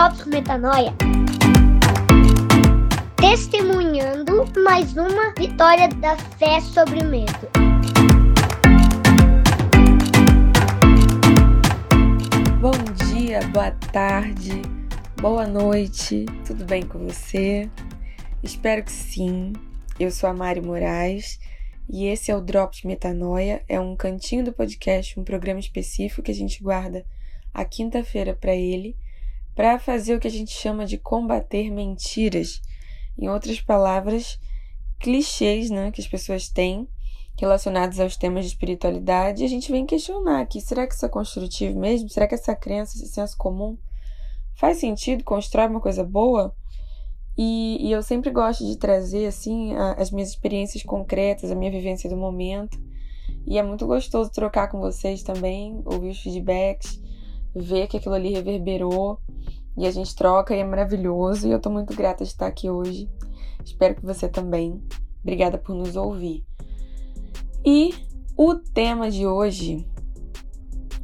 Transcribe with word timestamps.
Drops 0.00 0.24
Metanoia. 0.24 0.94
Testemunhando 3.16 4.46
mais 4.64 4.96
uma 4.96 5.34
vitória 5.34 5.88
da 5.88 6.16
fé 6.16 6.58
sobre 6.62 7.00
o 7.00 7.04
medo. 7.04 7.50
Bom 12.62 12.72
dia, 13.12 13.46
boa 13.48 13.72
tarde, 13.92 14.62
boa 15.20 15.46
noite, 15.46 16.24
tudo 16.46 16.64
bem 16.64 16.82
com 16.86 17.00
você? 17.00 17.68
Espero 18.42 18.82
que 18.82 18.92
sim. 18.92 19.52
Eu 19.98 20.10
sou 20.10 20.30
a 20.30 20.32
Mari 20.32 20.62
Moraes 20.62 21.38
e 21.86 22.06
esse 22.06 22.30
é 22.30 22.34
o 22.34 22.40
Drops 22.40 22.84
Metanoia, 22.84 23.62
é 23.68 23.78
um 23.78 23.94
cantinho 23.94 24.46
do 24.46 24.52
podcast, 24.54 25.20
um 25.20 25.24
programa 25.24 25.60
específico 25.60 26.22
que 26.22 26.30
a 26.30 26.34
gente 26.34 26.62
guarda 26.62 27.04
a 27.52 27.66
quinta-feira 27.66 28.34
para 28.34 28.54
ele, 28.54 28.96
para 29.60 29.78
fazer 29.78 30.14
o 30.14 30.18
que 30.18 30.26
a 30.26 30.30
gente 30.30 30.52
chama 30.52 30.86
de 30.86 30.96
combater 30.96 31.70
mentiras. 31.70 32.62
Em 33.18 33.28
outras 33.28 33.60
palavras, 33.60 34.40
clichês 34.98 35.68
né, 35.68 35.90
que 35.90 36.00
as 36.00 36.08
pessoas 36.08 36.48
têm 36.48 36.88
relacionados 37.38 38.00
aos 38.00 38.16
temas 38.16 38.46
de 38.46 38.52
espiritualidade, 38.52 39.42
e 39.42 39.44
a 39.44 39.48
gente 39.50 39.70
vem 39.70 39.84
questionar 39.84 40.40
aqui: 40.40 40.62
será 40.62 40.86
que 40.86 40.94
isso 40.94 41.04
é 41.04 41.10
construtivo 41.10 41.78
mesmo? 41.78 42.08
Será 42.08 42.26
que 42.26 42.34
essa 42.34 42.56
crença, 42.56 42.96
esse 42.96 43.08
senso 43.08 43.36
comum 43.36 43.76
faz 44.54 44.78
sentido? 44.78 45.24
Constrói 45.24 45.66
uma 45.66 45.80
coisa 45.82 46.02
boa? 46.04 46.56
E, 47.36 47.86
e 47.86 47.92
eu 47.92 48.02
sempre 48.02 48.30
gosto 48.30 48.64
de 48.64 48.78
trazer, 48.78 49.26
assim, 49.26 49.74
a, 49.74 49.92
as 49.92 50.10
minhas 50.10 50.30
experiências 50.30 50.82
concretas, 50.82 51.50
a 51.50 51.54
minha 51.54 51.70
vivência 51.70 52.08
do 52.08 52.16
momento. 52.16 52.80
E 53.46 53.58
é 53.58 53.62
muito 53.62 53.86
gostoso 53.86 54.32
trocar 54.32 54.68
com 54.68 54.80
vocês 54.80 55.22
também, 55.22 55.82
ouvir 55.84 56.08
os 56.08 56.20
feedbacks, 56.22 56.98
ver 57.54 57.88
que 57.88 57.98
aquilo 57.98 58.14
ali 58.14 58.32
reverberou. 58.32 59.18
E 59.76 59.86
a 59.86 59.90
gente 59.90 60.14
troca 60.14 60.54
e 60.54 60.58
é 60.58 60.64
maravilhoso. 60.64 61.46
E 61.46 61.50
eu 61.50 61.60
tô 61.60 61.70
muito 61.70 61.94
grata 61.94 62.24
de 62.24 62.30
estar 62.30 62.46
aqui 62.46 62.68
hoje. 62.68 63.08
Espero 63.64 63.94
que 63.94 64.04
você 64.04 64.28
também. 64.28 64.82
Obrigada 65.22 65.58
por 65.58 65.74
nos 65.74 65.96
ouvir. 65.96 66.44
E 67.64 67.94
o 68.36 68.54
tema 68.54 69.10
de 69.10 69.26
hoje, 69.26 69.86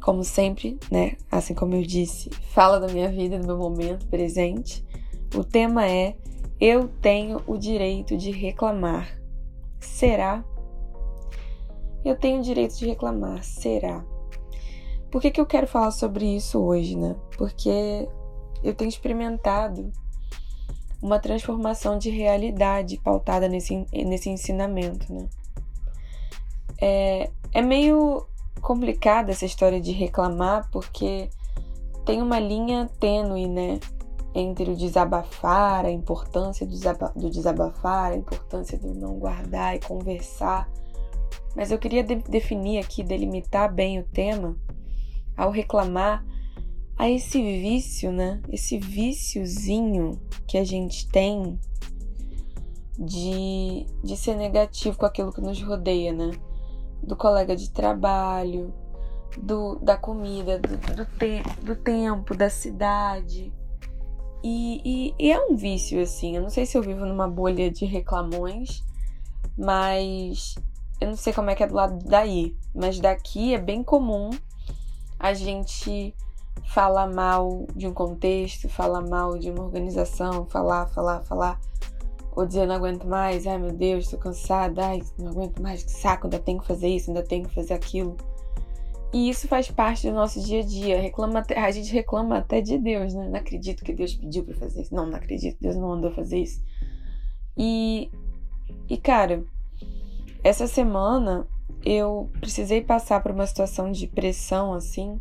como 0.01 0.23
sempre, 0.23 0.79
né? 0.91 1.15
Assim 1.31 1.53
como 1.53 1.75
eu 1.75 1.83
disse, 1.83 2.29
fala 2.51 2.79
da 2.79 2.87
minha 2.87 3.09
vida, 3.09 3.37
do 3.37 3.45
meu 3.45 3.57
momento 3.57 4.07
presente. 4.07 4.83
O 5.35 5.43
tema 5.43 5.87
é 5.87 6.15
Eu 6.59 6.87
tenho 6.87 7.41
o 7.45 7.57
direito 7.57 8.17
de 8.17 8.31
reclamar. 8.31 9.07
Será? 9.79 10.43
Eu 12.03 12.17
tenho 12.17 12.39
o 12.39 12.43
direito 12.43 12.75
de 12.77 12.87
reclamar. 12.87 13.43
Será? 13.43 14.03
Por 15.11 15.21
que, 15.21 15.31
que 15.31 15.39
eu 15.39 15.45
quero 15.45 15.67
falar 15.67 15.91
sobre 15.91 16.25
isso 16.25 16.59
hoje, 16.59 16.97
né? 16.97 17.15
Porque 17.37 18.09
eu 18.69 18.75
tenho 18.75 18.89
experimentado 18.89 19.91
uma 21.01 21.19
transformação 21.19 21.97
de 21.97 22.09
realidade 22.09 22.97
pautada 22.97 23.47
nesse, 23.47 23.85
nesse 23.93 24.29
ensinamento, 24.29 25.11
né? 25.13 25.27
É, 26.79 27.29
é 27.53 27.61
meio 27.61 28.25
complicada 28.61 29.31
essa 29.31 29.45
história 29.45 29.79
de 29.79 29.91
reclamar, 29.91 30.69
porque 30.71 31.29
tem 32.05 32.21
uma 32.21 32.39
linha 32.39 32.89
tênue, 32.99 33.47
né? 33.47 33.79
entre 34.39 34.69
o 34.69 34.75
desabafar, 34.75 35.83
a 35.85 35.91
importância 35.91 36.65
do 36.65 37.29
desabafar, 37.29 38.11
a 38.11 38.15
importância 38.15 38.77
do 38.77 38.93
não 38.93 39.17
guardar 39.17 39.75
e 39.75 39.79
conversar. 39.79 40.69
Mas 41.55 41.71
eu 41.71 41.79
queria 41.79 42.03
de 42.03 42.15
definir 42.15 42.77
aqui, 42.77 43.01
delimitar 43.03 43.73
bem 43.73 43.99
o 43.99 44.03
tema 44.03 44.55
ao 45.35 45.49
reclamar 45.49 46.23
a 46.97 47.09
esse 47.09 47.41
vício, 47.41 48.11
né? 48.11 48.41
Esse 48.49 48.77
viciozinho 48.77 50.19
que 50.47 50.57
a 50.57 50.63
gente 50.63 51.07
tem 51.09 51.59
de, 52.97 53.85
de 54.03 54.17
ser 54.17 54.35
negativo 54.35 54.97
com 54.97 55.05
aquilo 55.05 55.31
que 55.31 55.41
nos 55.41 55.61
rodeia, 55.61 56.11
né? 56.11 56.31
Do 57.03 57.15
colega 57.15 57.55
de 57.55 57.69
trabalho, 57.69 58.73
do, 59.37 59.75
da 59.75 59.95
comida, 59.95 60.59
do, 60.59 60.77
do, 60.95 61.05
te, 61.05 61.43
do 61.63 61.75
tempo, 61.75 62.35
da 62.35 62.49
cidade 62.49 63.53
e, 64.43 64.81
e, 64.85 65.15
e, 65.19 65.31
é 65.31 65.39
um 65.39 65.55
vício, 65.55 66.01
assim. 66.01 66.35
Eu 66.35 66.41
não 66.41 66.49
sei 66.49 66.65
se 66.65 66.77
eu 66.77 66.81
vivo 66.81 67.05
numa 67.05 67.27
bolha 67.27 67.71
de 67.71 67.85
reclamões, 67.85 68.83
mas 69.57 70.55
eu 71.01 71.09
não 71.09 71.17
sei 71.17 71.33
como 71.33 71.49
é 71.49 71.55
que 71.55 71.63
é 71.63 71.67
do 71.67 71.75
lado 71.75 71.99
daí. 72.05 72.55
Mas 72.73 72.99
daqui 72.99 73.53
é 73.53 73.57
bem 73.57 73.83
comum 73.83 74.29
a 75.19 75.33
gente 75.33 76.15
falar 76.67 77.07
mal 77.07 77.65
de 77.75 77.87
um 77.87 77.93
contexto, 77.93 78.67
falar 78.67 79.01
mal 79.01 79.37
de 79.37 79.49
uma 79.49 79.63
organização, 79.63 80.45
falar, 80.45 80.87
falar, 80.87 81.23
falar. 81.23 81.59
Ou 82.35 82.45
dizer, 82.45 82.67
não 82.67 82.75
aguento 82.75 83.07
mais, 83.07 83.47
ai 83.47 83.57
meu 83.57 83.71
Deus, 83.71 84.09
tô 84.09 84.17
cansada, 84.17 84.85
ai, 84.85 85.01
não 85.17 85.31
aguento 85.31 85.59
mais, 85.61 85.81
que 85.81 85.91
saco, 85.91 86.27
ainda 86.27 86.37
tenho 86.37 86.59
que 86.59 86.67
fazer 86.67 86.89
isso, 86.89 87.09
ainda 87.09 87.23
tenho 87.23 87.47
que 87.47 87.55
fazer 87.55 87.73
aquilo. 87.73 88.15
E 89.13 89.29
isso 89.29 89.47
faz 89.47 89.71
parte 89.71 90.07
do 90.07 90.13
nosso 90.13 90.41
dia 90.41 90.59
a 90.59 90.63
dia. 90.63 91.01
Reclama, 91.01 91.43
a 91.55 91.71
gente 91.71 91.91
reclama 91.91 92.37
até 92.37 92.59
de 92.61 92.77
Deus, 92.77 93.13
né? 93.13 93.29
Não 93.29 93.39
acredito 93.39 93.83
que 93.83 93.93
Deus 93.93 94.13
pediu 94.13 94.43
para 94.43 94.55
fazer 94.55 94.81
isso. 94.81 94.93
Não, 94.93 95.05
não 95.05 95.15
acredito, 95.15 95.57
Deus 95.61 95.77
não 95.77 95.87
mandou 95.87 96.11
fazer 96.11 96.39
isso. 96.39 96.61
E, 97.57 98.11
e 98.89 98.97
cara, 98.97 99.43
essa 100.43 100.67
semana 100.67 101.47
eu 101.83 102.29
precisei 102.39 102.81
passar 102.81 103.23
por 103.23 103.31
uma 103.31 103.47
situação 103.47 103.89
de 103.91 104.05
pressão 104.05 104.73
assim, 104.73 105.19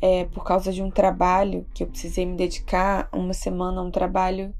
é, 0.00 0.24
por 0.24 0.44
causa 0.44 0.72
de 0.72 0.82
um 0.82 0.90
trabalho 0.90 1.66
que 1.74 1.82
eu 1.82 1.86
precisei 1.86 2.24
me 2.24 2.36
dedicar 2.36 3.08
uma 3.12 3.32
semana 3.32 3.80
a 3.80 3.84
um 3.84 3.90
trabalho 3.90 4.54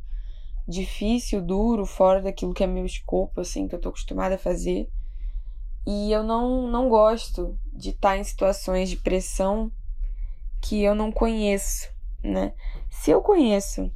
difícil, 0.69 1.43
duro, 1.43 1.85
fora 1.85 2.23
daquilo 2.23 2.55
que 2.55 2.63
é 2.63 2.67
meu 2.67 2.85
escopo, 2.85 3.41
assim, 3.41 3.67
que 3.67 3.75
eu 3.75 3.81
tô 3.81 3.89
acostumada 3.89 4.37
a 4.37 4.39
fazer. 4.39 4.89
E 5.87 6.13
eu 6.13 6.23
não, 6.23 6.69
não 6.69 6.89
gosto 6.89 7.59
de 7.73 7.91
estar 7.91 8.17
em 8.17 8.25
situações 8.25 8.89
de 8.89 8.97
pressão 8.97 9.73
que 10.61 10.83
eu 10.83 10.95
não 10.95 11.11
conheço, 11.11 11.89
né? 12.23 12.53
Se 12.91 13.11
eu 13.11 13.23
conheço 13.23 13.91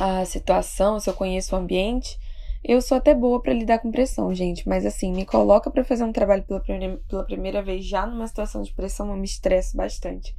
a 0.00 0.24
situação, 0.24 0.98
se 0.98 1.08
eu 1.08 1.14
conheço 1.14 1.54
o 1.54 1.58
ambiente, 1.58 2.18
eu 2.64 2.80
sou 2.80 2.96
até 2.96 3.14
boa 3.14 3.42
para 3.42 3.52
lidar 3.52 3.78
com 3.78 3.92
pressão, 3.92 4.34
gente, 4.34 4.66
mas 4.66 4.86
assim, 4.86 5.12
me 5.12 5.26
coloca 5.26 5.70
para 5.70 5.84
fazer 5.84 6.02
um 6.02 6.12
trabalho 6.12 6.42
pela, 6.44 6.60
primeira, 6.60 6.98
pela 7.08 7.24
primeira 7.24 7.62
vez 7.62 7.84
já 7.84 8.06
numa 8.06 8.26
situação 8.26 8.62
de 8.62 8.72
pressão, 8.72 9.10
eu 9.10 9.16
me 9.16 9.26
estresso 9.26 9.76
bastante. 9.76 10.34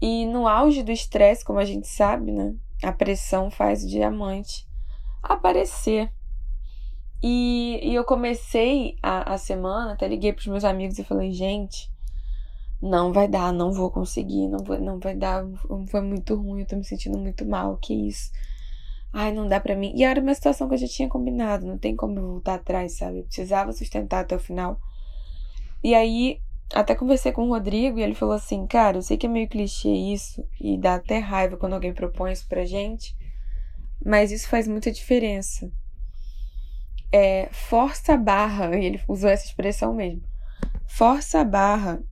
E 0.00 0.26
no 0.26 0.48
auge 0.48 0.82
do 0.82 0.90
estresse, 0.90 1.44
como 1.44 1.60
a 1.60 1.64
gente 1.64 1.86
sabe, 1.86 2.32
né? 2.32 2.56
A 2.82 2.90
pressão 2.90 3.52
faz 3.52 3.84
o 3.84 3.88
diamante 3.88 4.66
aparecer. 5.22 6.12
E, 7.22 7.78
e 7.80 7.94
eu 7.94 8.02
comecei 8.02 8.96
a, 9.00 9.34
a 9.34 9.38
semana, 9.38 9.92
até 9.92 10.08
liguei 10.08 10.32
pros 10.32 10.48
meus 10.48 10.64
amigos 10.64 10.98
e 10.98 11.04
falei, 11.04 11.30
gente, 11.30 11.88
não 12.82 13.12
vai 13.12 13.28
dar, 13.28 13.52
não 13.52 13.72
vou 13.72 13.92
conseguir, 13.92 14.48
não, 14.48 14.58
vou, 14.64 14.80
não 14.80 14.98
vai 14.98 15.14
dar, 15.14 15.46
foi 15.88 16.00
muito 16.00 16.34
ruim, 16.34 16.62
eu 16.62 16.66
tô 16.66 16.74
me 16.74 16.84
sentindo 16.84 17.16
muito 17.16 17.46
mal, 17.46 17.76
que 17.76 17.94
isso. 17.94 18.32
Ai, 19.12 19.32
não 19.32 19.46
dá 19.46 19.60
pra 19.60 19.76
mim. 19.76 19.92
E 19.94 20.04
era 20.04 20.20
uma 20.20 20.34
situação 20.34 20.68
que 20.68 20.74
eu 20.74 20.78
já 20.78 20.88
tinha 20.88 21.08
combinado, 21.08 21.66
não 21.66 21.76
tem 21.76 21.94
como 21.94 22.20
voltar 22.20 22.54
atrás, 22.54 22.96
sabe? 22.96 23.18
Eu 23.18 23.24
precisava 23.24 23.72
sustentar 23.72 24.20
até 24.20 24.34
o 24.34 24.40
final. 24.40 24.78
E 25.84 25.94
aí, 25.94 26.40
até 26.72 26.94
conversei 26.94 27.32
com 27.32 27.46
o 27.46 27.48
Rodrigo 27.48 27.98
e 27.98 28.02
ele 28.02 28.14
falou 28.14 28.34
assim: 28.34 28.66
Cara, 28.66 28.96
eu 28.98 29.02
sei 29.02 29.16
que 29.16 29.26
é 29.26 29.28
meio 29.28 29.48
clichê 29.48 29.90
isso 29.90 30.42
e 30.60 30.78
dá 30.78 30.94
até 30.94 31.18
raiva 31.18 31.56
quando 31.56 31.74
alguém 31.74 31.92
propõe 31.92 32.32
isso 32.32 32.48
pra 32.48 32.64
gente, 32.64 33.14
mas 34.04 34.32
isso 34.32 34.48
faz 34.48 34.66
muita 34.66 34.90
diferença 34.90 35.70
é, 37.12 37.50
força 37.52 38.14
a 38.14 38.16
barra, 38.16 38.74
e 38.76 38.86
ele 38.86 39.04
usou 39.06 39.28
essa 39.28 39.44
expressão 39.44 39.94
mesmo, 39.94 40.22
força 40.86 41.40
a 41.40 41.44
barra 41.44 42.02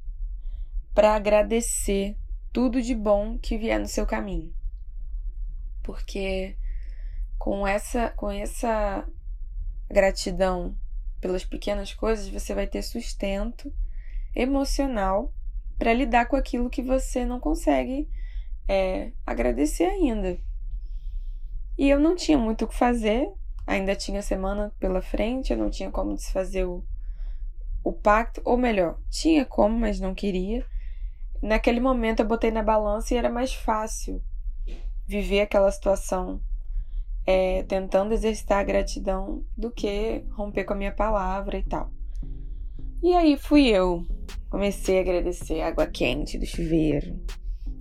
para 0.95 1.15
agradecer 1.15 2.17
tudo 2.53 2.83
de 2.83 2.95
bom 2.95 3.39
que 3.39 3.57
vier 3.57 3.81
no 3.81 3.89
seu 3.89 4.07
caminho. 4.07 4.53
Porque 5.83 6.57
com 7.41 7.67
essa, 7.67 8.11
com 8.11 8.31
essa 8.31 9.09
gratidão 9.89 10.77
pelas 11.23 11.43
pequenas 11.43 11.95
coisas, 11.95 12.29
você 12.29 12.55
vai 12.55 12.67
ter 12.67 12.83
sustento 12.83 13.73
emocional 14.37 15.33
para 15.79 15.95
lidar 15.95 16.27
com 16.27 16.37
aquilo 16.37 16.69
que 16.69 16.83
você 16.83 17.25
não 17.25 17.41
consegue 17.41 18.07
é, 18.69 19.13
agradecer 19.27 19.85
ainda. 19.85 20.39
E 21.79 21.89
eu 21.89 21.99
não 21.99 22.15
tinha 22.15 22.37
muito 22.37 22.67
o 22.67 22.69
que 22.69 22.77
fazer, 22.77 23.27
ainda 23.67 23.97
tinha 23.97 24.21
semana 24.21 24.71
pela 24.79 25.01
frente, 25.01 25.51
eu 25.51 25.57
não 25.57 25.71
tinha 25.71 25.91
como 25.91 26.15
desfazer 26.15 26.67
o, 26.67 26.85
o 27.83 27.91
pacto, 27.91 28.43
ou 28.45 28.59
melhor, 28.59 29.01
tinha 29.09 29.47
como, 29.47 29.79
mas 29.79 29.99
não 29.99 30.15
queria. 30.15 30.63
Naquele 31.41 31.81
momento 31.81 32.21
eu 32.21 32.29
botei 32.29 32.51
na 32.51 32.63
balança 32.63 33.15
e 33.15 33.17
era 33.17 33.31
mais 33.31 33.55
fácil 33.55 34.23
viver 35.07 35.41
aquela 35.41 35.73
situação 35.73 36.39
é, 37.31 37.63
tentando 37.63 38.13
exercitar 38.13 38.59
a 38.59 38.65
gratidão 38.65 39.45
do 39.57 39.71
que 39.71 40.25
romper 40.33 40.65
com 40.65 40.73
a 40.73 40.77
minha 40.77 40.93
palavra 40.93 41.59
e 41.59 41.63
tal. 41.63 41.89
E 43.01 43.15
aí 43.15 43.37
fui 43.37 43.69
eu. 43.69 44.05
Comecei 44.51 44.99
a 44.99 45.01
agradecer 45.01 45.61
a 45.61 45.69
água 45.69 45.87
quente 45.87 46.37
do 46.37 46.45
chuveiro, 46.45 47.21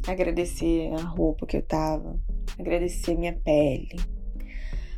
agradecer 0.07 0.93
a 0.93 1.01
roupa 1.01 1.47
que 1.47 1.57
eu 1.57 1.63
tava, 1.63 2.19
agradecer 2.59 3.17
minha 3.17 3.33
pele, 3.33 3.95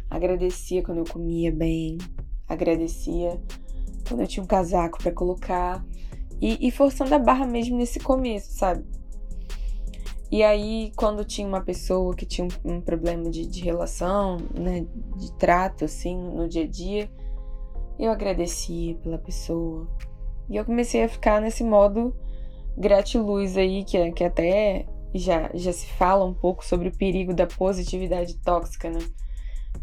agradecia 0.09 0.83
quando 0.83 0.97
eu 0.97 1.05
comia 1.05 1.49
bem, 1.49 1.97
agradecia 2.45 3.41
quando 4.05 4.19
eu 4.19 4.27
tinha 4.27 4.43
um 4.43 4.47
casaco 4.47 5.01
para 5.01 5.13
colocar 5.13 5.81
e, 6.41 6.67
e 6.67 6.71
forçando 6.71 7.15
a 7.15 7.19
barra 7.19 7.47
mesmo 7.47 7.77
nesse 7.77 8.01
começo, 8.01 8.51
sabe? 8.51 8.83
E 10.31 10.43
aí, 10.43 10.93
quando 10.95 11.25
tinha 11.25 11.45
uma 11.45 11.59
pessoa 11.59 12.15
que 12.15 12.25
tinha 12.25 12.47
um, 12.47 12.75
um 12.75 12.81
problema 12.81 13.29
de, 13.29 13.45
de, 13.45 13.61
relação, 13.61 14.37
né, 14.53 14.85
de 15.17 15.33
trato, 15.33 15.83
assim, 15.83 16.17
no 16.17 16.47
dia 16.47 16.63
a 16.63 16.67
dia, 16.67 17.11
eu 17.99 18.09
agradecia 18.09 18.95
pela 18.95 19.17
pessoa. 19.17 19.85
E 20.49 20.55
eu 20.55 20.63
comecei 20.63 21.03
a 21.03 21.09
ficar 21.09 21.41
nesse 21.41 21.65
modo 21.65 22.15
gratiluz 22.77 23.57
aí, 23.57 23.83
que, 23.83 24.11
que 24.13 24.23
até 24.23 24.85
já, 25.13 25.51
já 25.53 25.73
se 25.73 25.85
fala 25.87 26.23
um 26.23 26.33
pouco 26.33 26.65
sobre 26.65 26.87
o 26.87 26.97
perigo 26.97 27.33
da 27.33 27.45
positividade 27.45 28.37
tóxica, 28.37 28.89
né? 28.89 28.99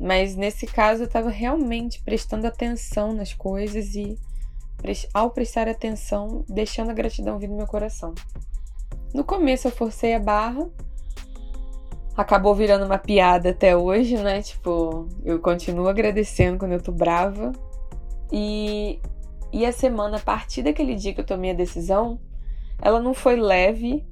Mas 0.01 0.35
nesse 0.35 0.67
caso 0.67 1.03
eu 1.03 1.07
estava 1.07 1.29
realmente 1.29 2.03
prestando 2.03 2.47
atenção 2.47 3.13
nas 3.13 3.35
coisas 3.35 3.95
e, 3.95 4.17
ao 5.13 5.31
prestar 5.31 5.69
atenção, 5.69 6.43
deixando 6.49 6.91
a 6.91 6.95
gratidão 6.95 7.39
vir 7.39 7.49
no 7.49 7.57
meu 7.57 7.67
coração. 7.67 8.15
No 9.15 9.25
começo 9.25 9.67
eu 9.69 9.73
forcei 9.73 10.15
a 10.15 10.21
barra, 10.21 10.69
acabou 12.17 12.55
virando 12.55 12.85
uma 12.85 12.99
piada 12.99 13.51
até 13.51 13.77
hoje, 13.77 14.17
né? 14.17 14.43
Tipo, 14.43 15.09
eu 15.25 15.39
continuo 15.39 15.89
agradecendo 15.89 16.59
quando 16.59 16.73
eu 16.73 16.83
tô 16.83 16.93
brava. 16.93 17.53
E, 18.33 19.01
e 19.53 19.65
a 19.65 19.73
semana, 19.73 20.19
a 20.19 20.21
partir 20.21 20.63
daquele 20.63 20.95
dia 20.95 21.15
que 21.15 21.21
eu 21.21 21.27
tomei 21.27 21.53
a 21.53 21.55
decisão, 21.55 22.19
ela 22.83 23.01
não 23.01 23.15
foi 23.15 23.37
leve, 23.37 24.05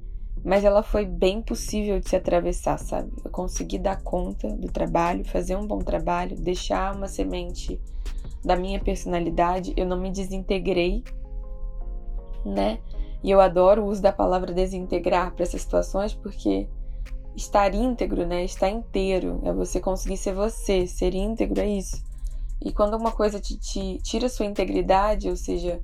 mas 0.43 0.63
ela 0.63 0.81
foi 0.81 1.05
bem 1.05 1.41
possível 1.41 1.99
de 1.99 2.09
se 2.09 2.15
atravessar, 2.15 2.77
sabe? 2.79 3.11
Eu 3.23 3.29
consegui 3.29 3.77
dar 3.77 4.01
conta 4.01 4.47
do 4.49 4.71
trabalho, 4.71 5.25
fazer 5.25 5.55
um 5.55 5.67
bom 5.67 5.79
trabalho, 5.79 6.35
deixar 6.35 6.95
uma 6.95 7.07
semente 7.07 7.79
da 8.43 8.55
minha 8.55 8.79
personalidade, 8.79 9.73
eu 9.75 9.85
não 9.85 9.99
me 9.99 10.09
desintegrei, 10.09 11.03
né? 12.45 12.79
E 13.23 13.31
eu 13.31 13.41
adoro 13.41 13.83
o 13.83 13.87
uso 13.87 14.01
da 14.01 14.11
palavra 14.11 14.53
desintegrar 14.53 15.33
para 15.33 15.43
essas 15.43 15.61
situações 15.61 16.13
porque 16.13 16.67
estar 17.35 17.73
íntegro, 17.73 18.25
né? 18.25 18.43
Estar 18.43 18.69
inteiro 18.69 19.39
é 19.43 19.53
você 19.53 19.79
conseguir 19.79 20.17
ser 20.17 20.33
você, 20.33 20.87
ser 20.87 21.13
íntegro 21.13 21.61
é 21.61 21.67
isso. 21.67 22.03
E 22.63 22.71
quando 22.71 22.95
uma 22.95 23.11
coisa 23.11 23.39
te, 23.39 23.57
te 23.57 23.99
tira 24.03 24.27
sua 24.27 24.45
integridade, 24.45 25.29
ou 25.29 25.35
seja, 25.35 25.79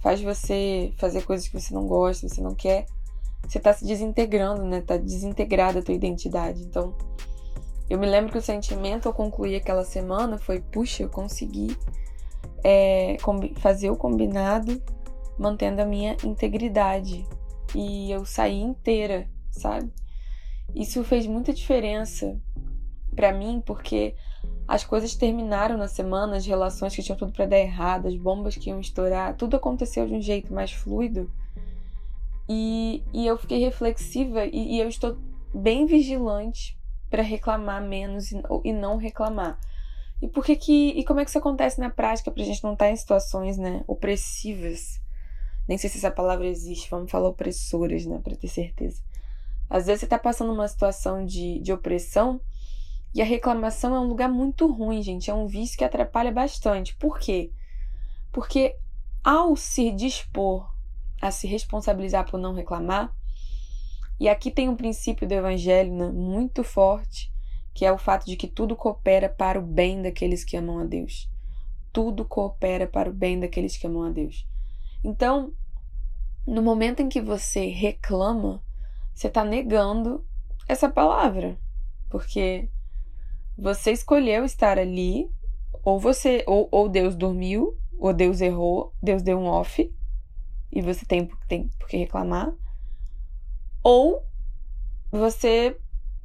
faz 0.00 0.20
você 0.20 0.92
fazer 0.98 1.22
coisas 1.22 1.48
que 1.48 1.58
você 1.58 1.72
não 1.72 1.86
gosta, 1.86 2.28
você 2.28 2.40
não 2.40 2.54
quer, 2.54 2.86
você 3.46 3.58
está 3.58 3.72
se 3.72 3.84
desintegrando, 3.86 4.62
né? 4.64 4.82
Tá 4.82 4.96
desintegrada 4.96 5.80
a 5.80 5.82
tua 5.82 5.94
identidade. 5.94 6.62
Então, 6.62 6.94
eu 7.88 7.98
me 7.98 8.06
lembro 8.06 8.30
que 8.30 8.38
o 8.38 8.42
sentimento 8.42 9.08
ao 9.08 9.14
concluir 9.14 9.56
aquela 9.56 9.84
semana 9.84 10.38
foi: 10.38 10.60
puxa, 10.60 11.02
eu 11.02 11.08
consegui 11.08 11.76
é, 12.62 13.16
fazer 13.56 13.90
o 13.90 13.96
combinado 13.96 14.80
mantendo 15.40 15.80
a 15.80 15.86
minha 15.86 16.16
integridade. 16.22 17.26
E 17.74 18.10
eu 18.10 18.26
saí 18.26 18.60
inteira, 18.60 19.26
sabe? 19.50 19.90
Isso 20.74 21.02
fez 21.02 21.26
muita 21.26 21.52
diferença 21.52 22.38
para 23.16 23.32
mim, 23.32 23.62
porque 23.64 24.14
as 24.68 24.84
coisas 24.84 25.14
terminaram 25.14 25.78
na 25.78 25.88
semana, 25.88 26.36
as 26.36 26.46
relações 26.46 26.94
que 26.94 27.02
tinham 27.02 27.16
tudo 27.16 27.32
para 27.32 27.46
dar 27.46 27.58
errado, 27.58 28.06
as 28.06 28.16
bombas 28.16 28.56
que 28.56 28.68
iam 28.68 28.80
estourar, 28.80 29.34
tudo 29.34 29.56
aconteceu 29.56 30.06
de 30.06 30.14
um 30.14 30.20
jeito 30.20 30.52
mais 30.52 30.72
fluido. 30.72 31.32
E, 32.48 33.02
e 33.12 33.26
eu 33.26 33.38
fiquei 33.38 33.60
reflexiva 33.60 34.44
e, 34.44 34.76
e 34.76 34.80
eu 34.80 34.88
estou 34.88 35.16
bem 35.54 35.86
vigilante 35.86 36.78
para 37.08 37.22
reclamar 37.22 37.82
menos 37.82 38.30
e, 38.30 38.42
e, 38.64 38.72
não 38.72 38.96
reclamar. 38.96 39.58
E 40.20 40.28
por 40.28 40.44
que 40.44 40.54
que 40.54 40.88
e 40.90 41.04
como 41.04 41.20
é 41.20 41.24
que 41.24 41.30
isso 41.30 41.38
acontece 41.38 41.80
na 41.80 41.88
prática 41.88 42.30
para 42.30 42.42
a 42.42 42.46
gente 42.46 42.62
não 42.62 42.74
estar 42.74 42.86
tá 42.86 42.90
em 42.90 42.96
situações, 42.96 43.56
né, 43.56 43.82
opressivas? 43.88 44.99
Nem 45.70 45.78
sei 45.78 45.88
se 45.88 45.98
essa 45.98 46.10
palavra 46.10 46.48
existe, 46.48 46.90
vamos 46.90 47.12
falar 47.12 47.28
opressoras, 47.28 48.04
né, 48.04 48.18
para 48.18 48.34
ter 48.34 48.48
certeza. 48.48 49.00
Às 49.68 49.86
vezes 49.86 50.00
você 50.00 50.06
está 50.06 50.18
passando 50.18 50.52
uma 50.52 50.66
situação 50.66 51.24
de, 51.24 51.60
de 51.60 51.72
opressão 51.72 52.40
e 53.14 53.22
a 53.22 53.24
reclamação 53.24 53.94
é 53.94 54.00
um 54.00 54.08
lugar 54.08 54.28
muito 54.28 54.66
ruim, 54.66 55.00
gente. 55.00 55.30
É 55.30 55.34
um 55.34 55.46
vício 55.46 55.78
que 55.78 55.84
atrapalha 55.84 56.32
bastante. 56.32 56.96
Por 56.96 57.20
quê? 57.20 57.52
Porque 58.32 58.74
ao 59.22 59.54
se 59.54 59.92
dispor 59.92 60.68
a 61.22 61.30
se 61.30 61.46
responsabilizar 61.46 62.28
por 62.28 62.40
não 62.40 62.52
reclamar, 62.52 63.14
e 64.18 64.28
aqui 64.28 64.50
tem 64.50 64.68
um 64.68 64.74
princípio 64.74 65.24
do 65.24 65.34
evangelho 65.34 65.94
né, 65.94 66.10
muito 66.10 66.64
forte, 66.64 67.32
que 67.72 67.84
é 67.84 67.92
o 67.92 67.98
fato 67.98 68.26
de 68.26 68.34
que 68.34 68.48
tudo 68.48 68.74
coopera 68.74 69.28
para 69.28 69.60
o 69.60 69.62
bem 69.62 70.02
daqueles 70.02 70.42
que 70.42 70.56
amam 70.56 70.80
a 70.80 70.84
Deus. 70.84 71.30
Tudo 71.92 72.24
coopera 72.24 72.88
para 72.88 73.08
o 73.08 73.12
bem 73.12 73.38
daqueles 73.38 73.76
que 73.76 73.86
amam 73.86 74.02
a 74.02 74.10
Deus. 74.10 74.44
Então, 75.04 75.54
no 76.46 76.62
momento 76.62 77.00
em 77.00 77.08
que 77.08 77.20
você 77.20 77.66
reclama, 77.66 78.62
você 79.14 79.28
está 79.28 79.44
negando 79.44 80.24
essa 80.66 80.88
palavra, 80.88 81.58
porque 82.08 82.68
você 83.56 83.92
escolheu 83.92 84.44
estar 84.44 84.78
ali, 84.78 85.30
ou 85.82 85.98
você, 85.98 86.44
ou, 86.46 86.68
ou 86.70 86.88
Deus 86.88 87.14
dormiu, 87.14 87.76
ou 87.98 88.12
Deus 88.12 88.40
errou, 88.40 88.94
Deus 89.02 89.22
deu 89.22 89.38
um 89.38 89.46
off, 89.46 89.92
e 90.72 90.80
você 90.80 91.04
tem, 91.04 91.28
tem 91.48 91.68
por 91.78 91.88
que 91.88 91.96
reclamar, 91.96 92.52
ou 93.82 94.24
você 95.10 95.76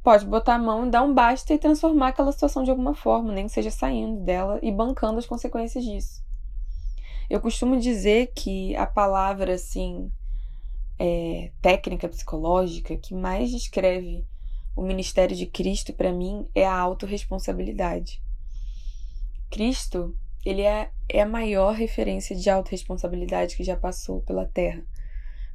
pode 0.02 0.24
botar 0.24 0.54
a 0.54 0.58
mão, 0.58 0.88
dar 0.88 1.02
um 1.02 1.12
basta 1.12 1.52
e 1.52 1.58
transformar 1.58 2.08
aquela 2.08 2.30
situação 2.30 2.62
de 2.62 2.70
alguma 2.70 2.94
forma, 2.94 3.32
nem 3.32 3.46
que 3.46 3.52
seja 3.52 3.70
saindo 3.70 4.22
dela 4.24 4.58
e 4.62 4.70
bancando 4.70 5.18
as 5.18 5.26
consequências 5.26 5.84
disso. 5.84 6.25
Eu 7.28 7.40
costumo 7.40 7.78
dizer 7.78 8.32
que 8.34 8.74
a 8.76 8.86
palavra, 8.86 9.54
assim, 9.54 10.10
é, 10.98 11.50
técnica 11.60 12.08
psicológica 12.08 12.96
que 12.96 13.14
mais 13.14 13.50
descreve 13.50 14.24
o 14.76 14.82
ministério 14.82 15.34
de 15.34 15.46
Cristo 15.46 15.92
para 15.92 16.12
mim 16.12 16.46
é 16.54 16.66
a 16.66 16.78
autorresponsabilidade. 16.78 18.22
Cristo, 19.50 20.14
ele 20.44 20.62
é, 20.62 20.90
é 21.08 21.22
a 21.22 21.28
maior 21.28 21.74
referência 21.74 22.36
de 22.36 22.48
autorresponsabilidade 22.50 23.56
que 23.56 23.64
já 23.64 23.76
passou 23.76 24.20
pela 24.20 24.46
Terra. 24.46 24.84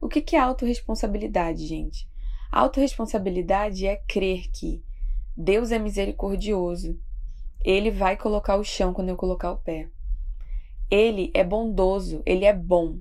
O 0.02 0.08
que, 0.08 0.22
que 0.22 0.36
é 0.36 0.40
autorresponsabilidade, 0.40 1.68
gente? 1.68 2.10
Autorresponsabilidade 2.52 3.86
é 3.86 3.96
crer 3.96 4.50
que 4.52 4.84
Deus 5.38 5.72
é 5.72 5.80
misericordioso. 5.80 7.00
Ele 7.64 7.92
vai 7.92 8.18
colocar 8.18 8.56
o 8.58 8.64
chão 8.64 8.92
quando 8.92 9.10
eu 9.10 9.16
colocar 9.16 9.52
o 9.52 9.58
pé. 9.58 9.88
Ele 10.92 11.32
é 11.34 11.44
bondoso, 11.44 12.22
ele 12.26 12.46
é 12.46 12.54
bom. 12.54 13.00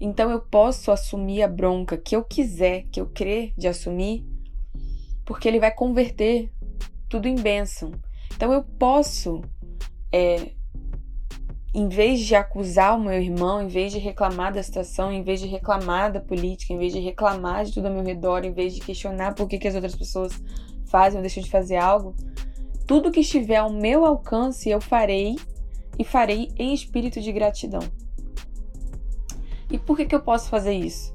Então 0.00 0.30
eu 0.30 0.40
posso 0.40 0.92
assumir 0.92 1.42
a 1.42 1.48
bronca 1.48 1.96
que 1.96 2.14
eu 2.14 2.22
quiser, 2.22 2.84
que 2.92 3.00
eu 3.00 3.06
crer 3.06 3.52
de 3.56 3.66
assumir, 3.66 4.24
porque 5.24 5.48
ele 5.48 5.58
vai 5.58 5.72
converter 5.72 6.52
tudo 7.08 7.26
em 7.26 7.34
bênção. 7.34 7.92
Então 8.36 8.52
eu 8.52 8.62
posso, 8.62 9.42
é, 10.12 10.52
em 11.74 11.88
vez 11.88 12.20
de 12.20 12.36
acusar 12.36 12.96
o 12.96 13.00
meu 13.00 13.20
irmão, 13.20 13.60
em 13.60 13.66
vez 13.66 13.92
de 13.92 13.98
reclamar 13.98 14.52
da 14.52 14.62
situação, 14.62 15.12
em 15.12 15.22
vez 15.22 15.40
de 15.40 15.46
reclamar 15.46 16.12
da 16.12 16.20
política, 16.20 16.72
em 16.72 16.78
vez 16.78 16.92
de 16.92 17.00
reclamar 17.00 17.64
de 17.64 17.72
tudo 17.72 17.88
ao 17.88 17.94
meu 17.94 18.04
redor, 18.04 18.44
em 18.44 18.52
vez 18.52 18.74
de 18.74 18.80
questionar 18.80 19.34
por 19.34 19.48
que, 19.48 19.58
que 19.58 19.66
as 19.66 19.74
outras 19.74 19.96
pessoas 19.96 20.32
fazem 20.86 21.18
ou 21.18 21.22
deixam 21.22 21.42
de 21.42 21.50
fazer 21.50 21.76
algo, 21.76 22.14
tudo 22.86 23.10
que 23.10 23.20
estiver 23.20 23.56
ao 23.56 23.70
meu 23.70 24.04
alcance 24.04 24.70
eu 24.70 24.80
farei 24.80 25.36
e 25.98 26.04
farei 26.04 26.50
em 26.56 26.72
espírito 26.72 27.20
de 27.20 27.32
gratidão. 27.32 27.82
E 29.70 29.78
por 29.78 29.96
que, 29.96 30.06
que 30.06 30.14
eu 30.14 30.20
posso 30.20 30.48
fazer 30.48 30.72
isso? 30.72 31.14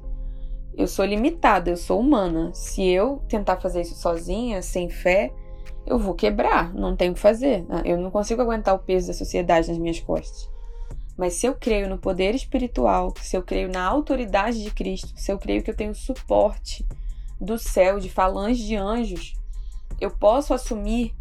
Eu 0.76 0.88
sou 0.88 1.06
limitada, 1.06 1.70
eu 1.70 1.78
sou 1.78 2.00
humana. 2.00 2.52
Se 2.54 2.84
eu 2.84 3.22
tentar 3.28 3.60
fazer 3.62 3.82
isso 3.82 3.96
sozinha, 3.96 4.62
sem 4.62 4.90
fé, 4.90 5.32
eu 5.86 5.98
vou 5.98 6.14
quebrar, 6.14 6.74
não 6.74 6.96
tenho 6.96 7.12
o 7.12 7.16
que 7.16 7.22
fazer. 7.22 7.66
Ah, 7.70 7.82
eu 7.86 7.98
não 7.98 8.12
consigo 8.12 8.42
aguentar 8.42 8.76
o 8.76 8.80
peso 8.80 9.08
da 9.08 9.14
sociedade 9.14 9.70
nas 9.70 9.78
minhas 9.78 10.00
costas. 10.00 10.50
Mas 11.18 11.34
se 11.34 11.46
eu 11.46 11.54
creio 11.54 11.88
no 11.88 11.98
poder 11.98 12.34
espiritual, 12.34 13.14
se 13.22 13.38
eu 13.38 13.44
creio 13.44 13.70
na 13.70 13.84
autoridade 13.84 14.64
de 14.64 14.72
Cristo, 14.72 15.14
se 15.16 15.32
eu 15.32 15.38
creio 15.38 15.62
que 15.62 15.70
eu 15.70 15.76
tenho 15.76 15.94
suporte 15.94 16.86
do 17.40 17.58
céu, 17.58 18.00
de 18.00 18.10
falanges 18.10 18.66
de 18.66 18.76
anjos, 18.76 19.34
eu 20.02 20.10
posso 20.10 20.54
assumir 20.54 21.14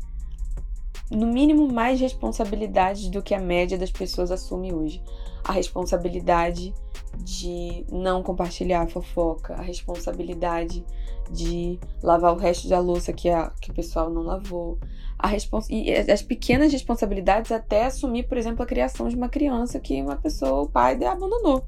no 1.15 1.27
mínimo 1.27 1.73
mais 1.73 2.01
responsabilidades 2.01 3.09
do 3.09 3.23
que 3.23 3.35
a 3.35 3.41
média 3.41 3.79
das 3.79 3.91
pessoas 3.91 4.31
assume 4.31 4.73
hoje. 4.73 5.03
A 5.45 5.53
responsabilidade 5.53 6.73
de 7.19 7.85
não 7.91 8.23
compartilhar 8.23 8.83
a 8.83 8.87
fofoca, 8.87 9.55
a 9.55 9.63
responsabilidade 9.63 10.85
de 11.31 11.79
lavar 12.03 12.33
o 12.33 12.39
resto 12.39 12.69
da 12.69 12.79
louça 12.79 13.13
que, 13.13 13.29
a, 13.29 13.51
que 13.61 13.71
o 13.71 13.75
pessoal 13.75 14.11
não 14.11 14.23
lavou, 14.23 14.79
a 15.19 15.27
respons 15.27 15.69
e 15.71 15.93
as 15.93 16.23
pequenas 16.23 16.73
responsabilidades 16.73 17.53
até 17.53 17.85
assumir, 17.85 18.25
por 18.25 18.37
exemplo, 18.39 18.63
a 18.63 18.67
criação 18.67 19.09
de 19.09 19.17
uma 19.17 19.29
criança 19.29 19.79
que 19.79 20.01
uma 20.03 20.17
pessoa, 20.17 20.63
o 20.63 20.69
pai, 20.69 20.95
abandonou. 21.05 21.67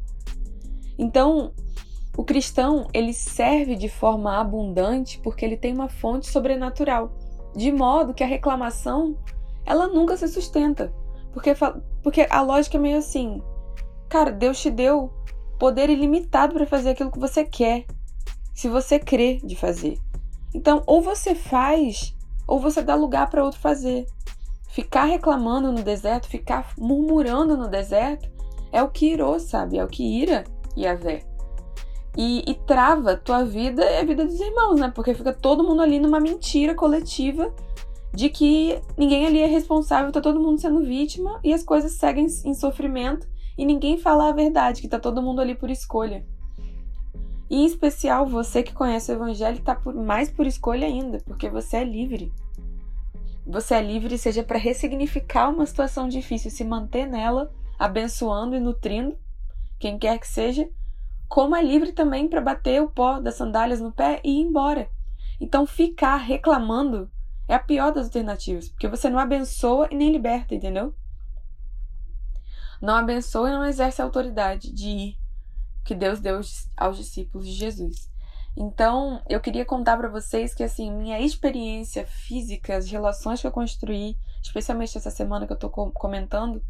Então, 0.99 1.53
O 2.17 2.23
cristão, 2.23 2.87
ele 2.95 3.13
serve 3.13 3.75
de 3.75 3.89
forma 3.89 4.39
abundante 4.39 5.19
porque 5.19 5.45
ele 5.45 5.57
tem 5.57 5.75
uma 5.75 5.89
fonte 5.89 6.29
sobrenatural, 6.29 7.13
de 7.57 7.73
modo 7.73 8.15
que 8.15 8.23
a 8.23 8.27
reclamação, 8.27 9.17
ela 9.65 9.89
nunca 9.89 10.17
se 10.17 10.29
sustenta. 10.29 10.93
Porque, 11.33 11.53
porque 12.03 12.27
a 12.31 12.41
lógica 12.41 12.77
é 12.77 12.81
meio 12.81 12.99
assim, 12.99 13.43
cara, 14.09 14.31
Deus 14.31 14.61
te 14.61 14.71
deu 14.71 15.13
poder 15.59 15.91
ilimitado 15.91 16.55
para 16.55 16.67
fazer 16.67 16.91
aquilo 16.91 17.11
que 17.11 17.19
você 17.19 17.45
quer, 17.45 17.85
se 18.53 18.69
você 18.69 18.99
crê 18.99 19.41
de 19.43 19.57
fazer. 19.57 19.99
Então, 20.55 20.83
ou 20.87 21.03
você 21.03 21.35
faz, 21.35 22.15
ou 22.47 22.61
você 22.61 22.83
dá 22.83 22.95
lugar 22.95 23.29
para 23.29 23.45
outro 23.45 23.59
fazer. 23.59 24.07
Ficar 24.69 25.05
reclamando 25.05 25.73
no 25.73 25.83
deserto, 25.83 26.29
ficar 26.29 26.73
murmurando 26.79 27.57
no 27.57 27.69
deserto, 27.69 28.29
é 28.71 28.83
o 28.83 28.89
que 28.89 29.13
irou, 29.13 29.39
sabe? 29.41 29.79
É 29.79 29.85
o 29.85 29.89
que 29.89 30.03
ira 30.03 30.45
Yahvé. 30.77 31.25
E, 32.17 32.45
e 32.49 32.55
trava 32.55 33.17
tua 33.17 33.45
vida 33.45 33.85
e 33.85 33.99
a 33.99 34.05
vida 34.05 34.25
dos 34.25 34.39
irmãos, 34.39 34.79
né? 34.79 34.93
Porque 34.95 35.15
fica 35.15 35.33
todo 35.33 35.65
mundo 35.65 35.83
ali 35.83 35.99
numa 35.99 36.21
mentira 36.21 36.75
coletiva 36.75 37.53
de 38.15 38.29
que 38.29 38.81
ninguém 38.97 39.27
ali 39.27 39.41
é 39.41 39.47
responsável, 39.47 40.13
tá 40.13 40.21
todo 40.21 40.41
mundo 40.41 40.61
sendo 40.61 40.85
vítima 40.85 41.41
e 41.43 41.53
as 41.53 41.65
coisas 41.65 41.93
seguem 41.93 42.27
em 42.45 42.55
sofrimento 42.55 43.27
e 43.59 43.67
ninguém 43.67 43.99
fala 43.99 44.29
a 44.29 44.33
verdade, 44.33 44.81
que 44.81 44.89
tá 44.89 45.01
todo 45.01 45.23
mundo 45.23 45.41
ali 45.41 45.55
por 45.55 45.69
escolha. 45.69 46.25
E 47.51 47.57
em 47.57 47.67
especial 47.67 48.25
você 48.25 48.63
que 48.63 48.73
conhece 48.73 49.11
o 49.11 49.15
evangelho 49.15 49.61
tá 49.63 49.75
por, 49.75 49.95
mais 49.95 50.31
por 50.31 50.47
escolha 50.47 50.87
ainda, 50.87 51.19
porque 51.25 51.51
você 51.51 51.79
é 51.79 51.85
livre. 51.85 52.33
Você 53.47 53.75
é 53.75 53.83
livre 53.83 54.17
seja 54.17 54.45
para 54.45 54.59
ressignificar 54.59 55.51
uma 55.51 55.67
situação 55.67 56.09
difícil, 56.09 56.51
se 56.51 56.65
manter 56.65 57.07
nela, 57.07 57.53
abençoando 57.79 58.55
e 58.55 58.61
nutrindo 58.61 59.19
quem 59.79 59.99
quer 59.99 60.19
que 60.19 60.29
seja, 60.29 60.69
como 61.29 61.57
é 61.57 61.63
livre 61.63 61.93
também 61.93 62.29
para 62.29 62.41
bater 62.41 62.81
o 62.81 62.89
pó 62.89 63.19
das 63.19 63.35
sandálias 63.35 63.81
no 63.81 63.91
pé 63.91 64.21
e 64.23 64.31
ir 64.31 64.41
embora. 64.41 64.89
Então 65.41 65.67
ficar 65.67 66.17
reclamando 66.17 67.11
é 67.49 67.55
a 67.55 67.59
pior 67.59 67.93
das 67.93 68.07
alternativas, 68.07 68.69
porque 68.69 68.89
você 68.89 69.11
não 69.11 69.19
abençoa 69.19 69.89
e 69.91 69.95
nem 69.95 70.13
liberta, 70.13 70.55
entendeu? 70.55 70.95
Não 72.81 72.95
abençoa 72.95 73.49
e 73.49 73.53
não 73.53 73.65
exerce 73.65 74.01
a 74.01 74.05
autoridade 74.05 74.73
de 74.73 74.89
ir 74.89 75.19
que 75.85 75.95
Deus 75.95 76.19
deu 76.21 76.41
aos 76.77 76.97
discípulos 76.97 77.47
de 77.47 77.53
Jesus. 77.53 78.11
Então, 78.57 79.21
eu 79.29 79.41
queria 79.41 79.65
contar 79.65 79.97
para 79.97 80.09
vocês 80.09 80.55
que 80.55 80.63
assim, 80.63 80.91
minha 80.91 81.21
experiência 81.21 82.07
física, 82.07 82.77
as 82.77 82.89
relações 82.89 83.41
que 83.41 83.47
eu 83.47 83.53
construí, 83.53 84.17
especialmente 84.43 84.97
essa 84.97 85.11
semana 85.11 85.47
que 85.47 85.53
eu 85.53 85.59
tô 85.59 85.69
comentando, 85.69 86.63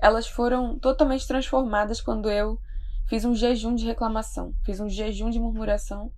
elas 0.00 0.26
foram 0.26 0.78
totalmente 0.78 1.26
transformadas 1.26 2.00
quando 2.00 2.30
eu 2.30 2.58
fiz 3.06 3.24
um 3.24 3.34
jejum 3.34 3.74
de 3.74 3.84
reclamação, 3.84 4.54
fiz 4.64 4.80
um 4.80 4.88
jejum 4.88 5.28
de 5.28 5.38
murmuração. 5.38 6.10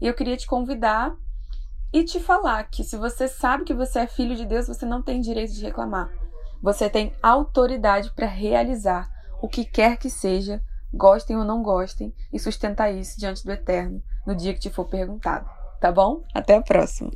E 0.00 0.06
eu 0.06 0.14
queria 0.14 0.36
te 0.36 0.46
convidar 0.46 1.14
e 1.94 2.02
te 2.02 2.18
falar 2.18 2.64
que 2.64 2.82
se 2.82 2.96
você 2.96 3.28
sabe 3.28 3.62
que 3.62 3.72
você 3.72 4.00
é 4.00 4.06
filho 4.08 4.34
de 4.34 4.44
Deus, 4.44 4.66
você 4.66 4.84
não 4.84 5.00
tem 5.00 5.20
direito 5.20 5.52
de 5.52 5.64
reclamar. 5.64 6.10
Você 6.60 6.90
tem 6.90 7.14
autoridade 7.22 8.12
para 8.14 8.26
realizar 8.26 9.08
o 9.40 9.48
que 9.48 9.64
quer 9.64 9.96
que 9.96 10.10
seja 10.10 10.60
gostem 10.92 11.36
ou 11.36 11.44
não 11.44 11.62
gostem, 11.62 12.14
e 12.32 12.38
sustentar 12.38 12.92
isso 12.92 13.18
diante 13.18 13.44
do 13.44 13.52
Eterno 13.52 14.02
no 14.26 14.34
dia 14.34 14.54
que 14.54 14.60
te 14.60 14.70
for 14.70 14.86
perguntado. 14.86 15.48
Tá 15.80 15.92
bom? 15.92 16.22
Até 16.32 16.56
a 16.56 16.62
próxima! 16.62 17.10